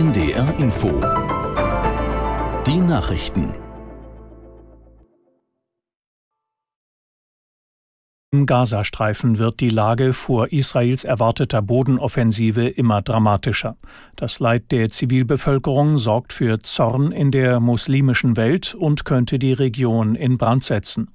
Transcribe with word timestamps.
NDR 0.00 0.58
Info. 0.58 0.88
Die 2.66 2.78
Nachrichten. 2.78 3.52
Im 8.32 8.46
Gazastreifen 8.46 9.36
wird 9.36 9.60
die 9.60 9.68
Lage 9.68 10.14
vor 10.14 10.52
Israels 10.52 11.04
erwarteter 11.04 11.60
Bodenoffensive 11.60 12.66
immer 12.66 13.02
dramatischer. 13.02 13.76
Das 14.16 14.40
Leid 14.40 14.70
der 14.70 14.88
Zivilbevölkerung 14.88 15.98
sorgt 15.98 16.32
für 16.32 16.60
Zorn 16.60 17.12
in 17.12 17.30
der 17.30 17.60
muslimischen 17.60 18.38
Welt 18.38 18.74
und 18.74 19.04
könnte 19.04 19.38
die 19.38 19.52
Region 19.52 20.14
in 20.14 20.38
Brand 20.38 20.64
setzen. 20.64 21.10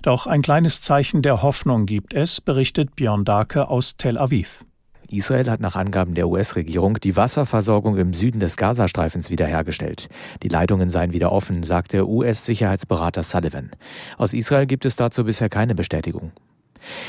Doch 0.00 0.26
ein 0.26 0.40
kleines 0.40 0.80
Zeichen 0.80 1.20
der 1.20 1.42
Hoffnung 1.42 1.84
gibt 1.84 2.14
es, 2.14 2.40
berichtet 2.40 2.96
Björn 2.96 3.26
Dake 3.26 3.68
aus 3.68 3.98
Tel 3.98 4.16
Aviv. 4.16 4.64
Israel 5.12 5.50
hat 5.50 5.60
nach 5.60 5.76
Angaben 5.76 6.14
der 6.14 6.28
US-Regierung 6.28 6.94
die 7.00 7.16
Wasserversorgung 7.16 7.96
im 7.96 8.14
Süden 8.14 8.40
des 8.40 8.56
Gazastreifens 8.56 9.30
wiederhergestellt. 9.30 10.08
Die 10.42 10.48
Leitungen 10.48 10.90
seien 10.90 11.12
wieder 11.12 11.32
offen, 11.32 11.62
sagte 11.62 12.08
US-Sicherheitsberater 12.08 13.22
Sullivan. 13.22 13.70
Aus 14.18 14.34
Israel 14.34 14.66
gibt 14.66 14.84
es 14.84 14.96
dazu 14.96 15.24
bisher 15.24 15.48
keine 15.48 15.74
Bestätigung. 15.74 16.32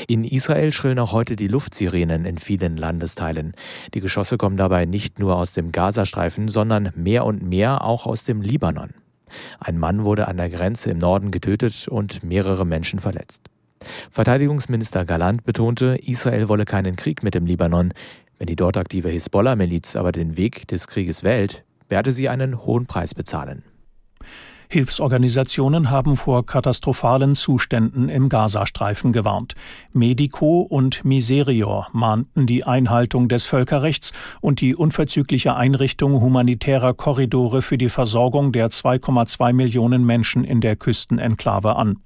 In 0.06 0.24
Israel 0.24 0.72
schrillen 0.72 0.98
auch 0.98 1.12
heute 1.12 1.36
die 1.36 1.48
Luftsirenen 1.48 2.24
in 2.24 2.38
vielen 2.38 2.76
Landesteilen. 2.76 3.54
Die 3.94 4.00
Geschosse 4.00 4.36
kommen 4.36 4.56
dabei 4.56 4.84
nicht 4.84 5.18
nur 5.18 5.36
aus 5.36 5.52
dem 5.52 5.72
Gazastreifen, 5.72 6.48
sondern 6.48 6.92
mehr 6.94 7.24
und 7.24 7.42
mehr 7.42 7.84
auch 7.84 8.06
aus 8.06 8.24
dem 8.24 8.42
Libanon. 8.42 8.90
Ein 9.60 9.78
Mann 9.78 10.04
wurde 10.04 10.28
an 10.28 10.36
der 10.36 10.50
Grenze 10.50 10.90
im 10.90 10.98
Norden 10.98 11.30
getötet 11.30 11.88
und 11.88 12.22
mehrere 12.22 12.66
Menschen 12.66 12.98
verletzt. 12.98 13.48
Verteidigungsminister 14.10 15.04
Galant 15.04 15.44
betonte, 15.44 15.96
Israel 15.96 16.48
wolle 16.48 16.64
keinen 16.64 16.96
Krieg 16.96 17.22
mit 17.22 17.34
dem 17.34 17.46
Libanon. 17.46 17.92
Wenn 18.38 18.46
die 18.46 18.56
dort 18.56 18.76
aktive 18.76 19.08
Hisbollah-Miliz 19.08 19.96
aber 19.96 20.12
den 20.12 20.36
Weg 20.36 20.66
des 20.68 20.86
Krieges 20.88 21.22
wählt, 21.22 21.64
werde 21.88 22.12
sie 22.12 22.28
einen 22.28 22.64
hohen 22.64 22.86
Preis 22.86 23.14
bezahlen. 23.14 23.62
Hilfsorganisationen 24.72 25.90
haben 25.90 26.16
vor 26.16 26.46
katastrophalen 26.46 27.34
Zuständen 27.34 28.08
im 28.08 28.30
Gazastreifen 28.30 29.12
gewarnt. 29.12 29.52
Medico 29.92 30.62
und 30.62 31.04
Miserior 31.04 31.88
mahnten 31.92 32.46
die 32.46 32.64
Einhaltung 32.64 33.28
des 33.28 33.44
Völkerrechts 33.44 34.12
und 34.40 34.62
die 34.62 34.74
unverzügliche 34.74 35.54
Einrichtung 35.54 36.22
humanitärer 36.22 36.94
Korridore 36.94 37.60
für 37.60 37.76
die 37.76 37.90
Versorgung 37.90 38.50
der 38.50 38.70
2,2 38.70 39.52
Millionen 39.52 40.06
Menschen 40.06 40.42
in 40.42 40.62
der 40.62 40.76
Küstenenklave 40.76 41.76
an. 41.76 41.98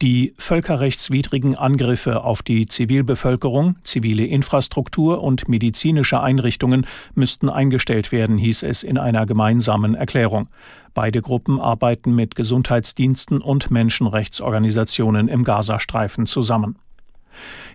Die 0.00 0.34
völkerrechtswidrigen 0.38 1.56
Angriffe 1.56 2.24
auf 2.24 2.42
die 2.42 2.66
Zivilbevölkerung, 2.66 3.76
zivile 3.84 4.24
Infrastruktur 4.24 5.22
und 5.22 5.48
medizinische 5.48 6.20
Einrichtungen 6.20 6.86
müssten 7.14 7.48
eingestellt 7.48 8.12
werden, 8.12 8.38
hieß 8.38 8.62
es 8.64 8.82
in 8.82 8.98
einer 8.98 9.26
gemeinsamen 9.26 9.94
Erklärung. 9.94 10.48
Beide 10.94 11.22
Gruppen 11.22 11.60
arbeiten 11.60 12.14
mit 12.14 12.34
Gesundheitsdiensten 12.34 13.40
und 13.40 13.70
Menschenrechtsorganisationen 13.70 15.28
im 15.28 15.44
Gazastreifen 15.44 16.26
zusammen. 16.26 16.76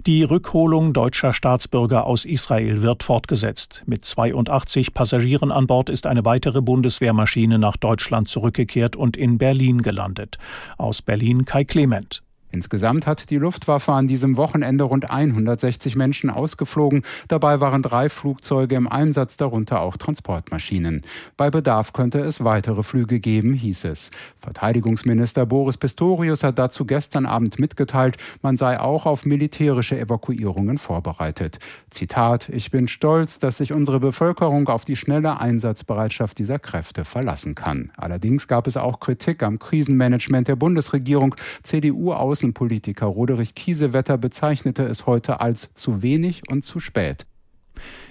Die 0.06 0.24
Rückholung 0.24 0.94
deutscher 0.94 1.34
Staatsbürger 1.34 2.06
aus 2.06 2.26
Israel 2.26 2.82
wird 2.82 3.04
fortgesetzt. 3.04 3.84
Mit 3.86 4.06
82 4.06 4.94
Passagieren 4.94 5.52
an 5.52 5.68
Bord 5.68 5.90
ist 5.90 6.08
eine 6.08 6.26
weitere 6.26 6.62
Bundeswehrmaschine 6.62 7.60
nach 7.60 7.78
Deutschland 7.78 8.28
zurückgekehrt 8.28 8.96
und 8.96 9.18
in 9.18 9.38
Berlin 9.38 9.82
gelandet. 9.82 10.38
Aus 10.78 11.02
Berlin 11.02 11.46
Kai 11.46 11.64
Clement. 11.64 12.24
Insgesamt 12.52 13.06
hat 13.08 13.30
die 13.30 13.38
Luftwaffe 13.38 13.92
an 13.92 14.08
diesem 14.08 14.38
Wochenende 14.38 14.86
rund 14.86 15.12
160 15.12 15.96
Menschen 15.96 16.30
ausgeflogen. 16.30 17.04
Dabei 17.28 17.60
waren 17.60 17.84
drei 17.84 18.10
Flugzeuge 18.10 18.76
im 18.76 18.88
Einsatz, 18.88 19.36
darunter 19.36 19.82
auch 19.82 19.98
Transportmaschinen. 19.98 21.02
Bei 21.36 21.52
Bedarf 21.52 21.92
könnte 21.92 22.20
es 22.20 22.44
weitere 22.44 22.84
Flüge 22.84 23.20
geben, 23.20 23.54
hieß 23.54 23.86
es. 23.86 24.12
Verteidigungsminister 24.40 25.46
Boris 25.46 25.78
Pistorius 25.78 26.44
hat 26.44 26.58
dazu 26.58 26.86
gestern 26.86 27.26
Abend 27.26 27.60
mitgeteilt, 27.60 28.16
man 28.42 28.56
sei 28.56 28.80
auch 28.80 29.06
auf 29.06 29.26
militärische 29.26 30.00
Evakuierungen 30.00 30.78
vorbereitet. 30.78 31.60
Zitat, 31.90 32.48
ich 32.50 32.72
bin 32.72 32.88
stolz, 32.88 33.40
dass 33.40 33.58
sich 33.58 33.74
unsere 33.74 34.00
Bevölkerung 34.00 34.70
auf 34.70 34.86
die 34.86 34.96
schnelle 34.96 35.42
Einsatzbereitschaft 35.42 36.38
dieser 36.38 36.60
Kräfte 36.60 37.04
verlassen 37.04 37.56
kann. 37.56 37.92
Allerdings 37.98 38.48
gab 38.48 38.68
es 38.68 38.78
auch 38.78 39.02
Kritik 39.02 39.44
am 39.44 39.60
Krisenmanagement 39.60 40.48
der 40.48 40.56
Bundesregierung. 40.56 41.36
CDU 41.64 42.14
aus 42.14 42.37
Außenpolitiker 42.38 43.08
Roderich 43.08 43.56
Kiesewetter 43.56 44.20
bezeichnete 44.20 44.84
es 44.84 45.08
heute 45.08 45.42
als 45.42 45.74
zu 45.74 46.04
wenig 46.04 46.44
und 46.52 46.64
zu 46.64 46.80
spät. 46.80 47.26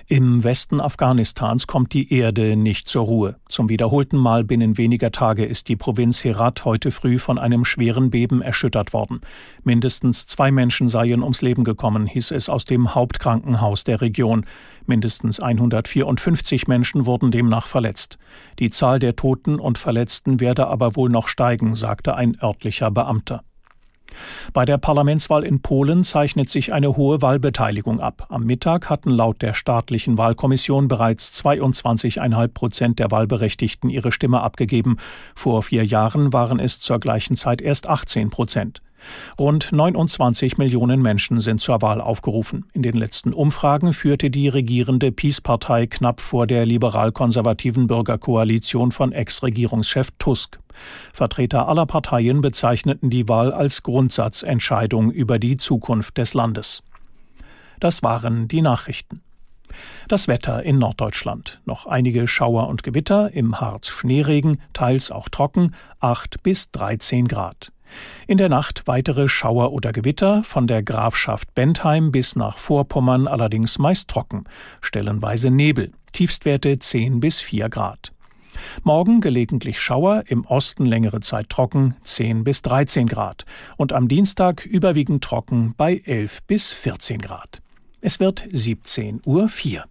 Im 0.09 0.43
Westen 0.43 0.81
Afghanistans 0.81 1.69
kommt 1.69 1.93
die 1.93 2.13
Erde 2.13 2.57
nicht 2.57 2.89
zur 2.89 3.05
Ruhe. 3.05 3.37
Zum 3.49 3.69
wiederholten 3.69 4.17
Mal 4.17 4.43
binnen 4.43 4.79
weniger 4.79 5.13
Tage 5.13 5.45
ist 5.45 5.69
die 5.69 5.77
Provinz 5.77 6.25
Herat 6.25 6.65
heute 6.65 6.91
früh 6.91 7.21
von 7.21 7.39
einem 7.39 7.65
schweren 7.65 8.11
Beben 8.11 8.43
erschüttert 8.43 8.93
worden. 8.93 9.21
Mindestens 9.63 10.27
zwei 10.27 10.51
Menschen 10.51 10.89
seien 10.89 11.23
ums 11.23 11.41
Leben 11.41 11.63
gekommen, 11.63 12.07
hieß 12.07 12.33
es 12.33 12.49
aus 12.49 12.65
dem 12.65 12.97
Hauptkrankenhaus 12.97 13.85
der 13.85 14.01
Region. 14.01 14.45
Mindestens 14.87 15.39
154 15.39 16.67
Menschen 16.67 17.07
wurden 17.07 17.31
demnach 17.31 17.69
verletzt. 17.69 18.19
Die 18.59 18.71
Zahl 18.71 18.99
der 18.99 19.15
Toten 19.15 19.61
und 19.61 19.79
Verletzten 19.79 20.41
werde 20.41 20.67
aber 20.67 20.97
wohl 20.97 21.11
noch 21.11 21.29
steigen, 21.29 21.77
sagte 21.77 22.17
ein 22.17 22.37
örtlicher 22.43 22.91
Beamter. 22.91 23.45
Bei 24.53 24.65
der 24.65 24.79
Parlamentswahl 24.79 25.45
in 25.45 25.61
Polen 25.61 26.05
zeichnet 26.05 26.49
sich 26.49 26.73
eine 26.73 26.97
hohe 26.97 27.23
Wahlbeteiligung 27.23 28.01
ab. 28.01 28.27
Am 28.31 28.45
Mittag 28.45 28.89
hatten 28.91 29.11
laut 29.11 29.43
der 29.43 29.55
staatlichen 29.55 30.19
Wahlkommission 30.19 30.89
bereits 30.89 31.43
22,5 31.45 32.49
Prozent 32.49 32.99
der 32.99 33.11
Wahlberechtigten 33.11 33.91
ihre 33.91 34.13
Stimme 34.13 34.41
abgegeben. 34.41 34.97
Vor 35.35 35.63
vier 35.63 35.85
Jahren 35.85 36.33
waren 36.33 36.59
es 36.59 36.81
zur 36.81 36.99
gleichen 36.99 37.37
Zeit 37.37 37.61
erst 37.61 37.89
18 37.89 38.31
Prozent. 38.31 38.83
Rund 39.39 39.73
29 39.73 40.59
Millionen 40.59 41.03
Menschen 41.03 41.41
sind 41.41 41.61
zur 41.61 41.83
Wahl 41.83 42.01
aufgerufen. 42.01 42.67
In 42.73 42.83
den 42.83 42.95
letzten 42.95 43.33
Umfragen 43.33 43.93
führte 43.93 44.31
die 44.31 44.49
regierende 44.49 45.13
Peace-Partei 45.13 45.87
knapp 45.87 46.21
vor 46.21 46.47
der 46.47 46.67
liberal-konservativen 46.67 47.87
Bürgerkoalition 47.87 48.93
von 48.93 49.13
Ex-Regierungschef 49.13 50.09
Tusk. 50.19 50.59
Vertreter 51.13 51.69
aller 51.69 51.87
Parteien 51.87 52.41
bezeichneten 52.41 53.11
die 53.11 53.29
Wahl 53.29 53.53
als 53.53 53.83
Grundsatzentscheidung 53.83 55.11
über 55.11 55.39
die 55.39 55.57
Zukunft 55.57 56.19
des 56.19 56.35
Landes. 56.35 56.83
Das 57.81 58.03
waren 58.03 58.49
die 58.49 58.63
Nachrichten. 58.63 59.23
Das 60.09 60.29
Wetter 60.29 60.63
in 60.63 60.79
Norddeutschland. 60.79 61.61
Noch 61.65 61.87
einige 61.87 62.29
Schauer 62.29 62.69
und 62.69 62.83
Gewitter, 62.83 63.33
im 63.33 63.61
Harz 63.61 63.89
Schneeregen, 63.89 64.61
teils 64.73 65.11
auch 65.11 65.29
trocken, 65.29 65.75
8 66.01 66.43
bis 66.43 66.71
13 66.71 67.29
Grad. 67.29 67.73
In 68.27 68.39
der 68.39 68.49
Nacht 68.49 68.83
weitere 68.87 69.29
Schauer 69.29 69.73
oder 69.73 69.93
Gewitter, 69.93 70.43
von 70.43 70.67
der 70.67 70.83
Grafschaft 70.83 71.55
Bentheim 71.55 72.13
bis 72.13 72.37
nach 72.37 72.59
Vorpommern 72.59 73.27
allerdings 73.29 73.79
meist 73.79 74.09
trocken, 74.09 74.45
stellenweise 74.81 75.51
Nebel, 75.51 75.93
Tiefstwerte 76.13 76.79
10 76.79 77.21
bis 77.21 77.41
4 77.41 77.69
Grad. 77.69 78.13
Morgen 78.83 79.21
gelegentlich 79.21 79.81
Schauer, 79.81 80.25
im 80.27 80.45
Osten 80.45 80.87
längere 80.87 81.21
Zeit 81.21 81.51
trocken, 81.51 81.97
10 82.03 82.45
bis 82.45 82.63
13 82.63 83.07
Grad 83.07 83.45
und 83.77 83.93
am 83.93 84.09
Dienstag 84.09 84.65
überwiegend 84.65 85.23
trocken 85.23 85.75
bei 85.77 86.01
11 86.05 86.43
bis 86.45 86.73
14 86.73 87.21
Grad. 87.21 87.63
Es 88.01 88.21
wird 88.21 88.43
17.04 88.47 89.27
Uhr. 89.27 89.85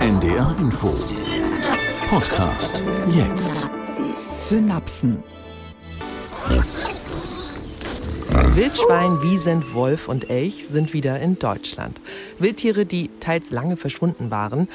NDR 0.00 0.56
Info 0.60 0.94
Podcast 2.10 2.84
jetzt. 3.14 3.68
Synapsen. 4.18 5.22
Wildschwein, 8.56 9.22
Wiesent, 9.22 9.74
Wolf 9.74 10.08
und 10.08 10.28
Elch 10.28 10.66
sind 10.66 10.92
wieder 10.92 11.20
in 11.20 11.38
Deutschland. 11.38 12.00
Wildtiere, 12.40 12.84
die 12.84 13.10
teils 13.20 13.52
lange 13.52 13.76
verschwunden 13.76 14.32
waren. 14.32 14.66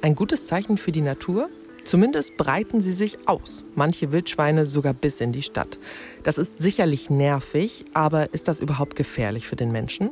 Ein 0.00 0.14
gutes 0.14 0.44
Zeichen 0.44 0.78
für 0.78 0.92
die 0.92 1.00
Natur? 1.00 1.48
Zumindest 1.82 2.36
breiten 2.36 2.80
sie 2.80 2.92
sich 2.92 3.18
aus. 3.26 3.64
Manche 3.74 4.12
Wildschweine 4.12 4.64
sogar 4.64 4.94
bis 4.94 5.20
in 5.20 5.32
die 5.32 5.42
Stadt. 5.42 5.78
Das 6.22 6.38
ist 6.38 6.60
sicherlich 6.60 7.10
nervig, 7.10 7.84
aber 7.94 8.32
ist 8.32 8.46
das 8.46 8.60
überhaupt 8.60 8.94
gefährlich 8.94 9.48
für 9.48 9.56
den 9.56 9.72
Menschen? 9.72 10.10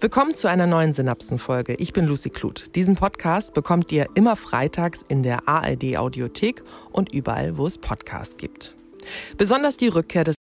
Willkommen 0.00 0.34
zu 0.34 0.48
einer 0.48 0.66
neuen 0.66 0.92
Synapsenfolge. 0.92 1.74
Ich 1.74 1.92
bin 1.92 2.06
Lucy 2.06 2.30
Kluth. 2.30 2.74
Diesen 2.74 2.94
Podcast 2.96 3.54
bekommt 3.54 3.92
ihr 3.92 4.06
immer 4.14 4.36
freitags 4.36 5.02
in 5.08 5.22
der 5.22 5.48
ARD 5.48 5.96
Audiothek 5.96 6.62
und 6.90 7.12
überall, 7.12 7.56
wo 7.58 7.66
es 7.66 7.78
Podcasts 7.78 8.36
gibt. 8.36 8.74
Besonders 9.36 9.76
die 9.76 9.88
Rückkehr 9.88 10.24
des 10.24 10.37